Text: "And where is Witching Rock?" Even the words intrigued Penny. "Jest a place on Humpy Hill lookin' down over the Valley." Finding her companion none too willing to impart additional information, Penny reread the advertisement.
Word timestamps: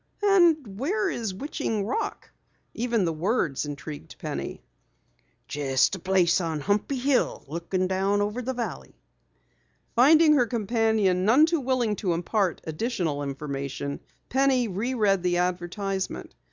"And 0.23 0.79
where 0.79 1.11
is 1.11 1.31
Witching 1.31 1.85
Rock?" 1.85 2.31
Even 2.73 3.05
the 3.05 3.13
words 3.13 3.67
intrigued 3.67 4.17
Penny. 4.17 4.63
"Jest 5.47 5.93
a 5.95 5.99
place 5.99 6.41
on 6.41 6.61
Humpy 6.61 6.95
Hill 6.97 7.45
lookin' 7.47 7.85
down 7.85 8.19
over 8.19 8.41
the 8.41 8.55
Valley." 8.55 8.95
Finding 9.95 10.33
her 10.33 10.47
companion 10.47 11.23
none 11.23 11.45
too 11.45 11.59
willing 11.59 11.95
to 11.97 12.13
impart 12.13 12.61
additional 12.63 13.21
information, 13.21 13.99
Penny 14.27 14.67
reread 14.67 15.21
the 15.21 15.37
advertisement. 15.37 16.33